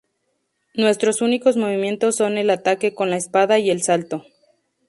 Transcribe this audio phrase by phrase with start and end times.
[0.73, 4.25] Nuestros únicos movimientos son el ataque con la espada y el salto.